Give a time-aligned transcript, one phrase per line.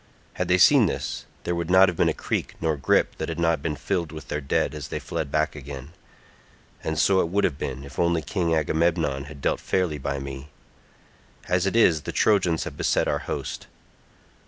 [0.33, 3.37] Had they seen this, there would not have been a creek nor grip that had
[3.37, 5.91] not been filled with their dead as they fled back again.
[6.83, 10.49] And so it would have been, if only King Agamemnon had dealt fairly by me.
[11.47, 13.67] As it is the Trojans have beset our host.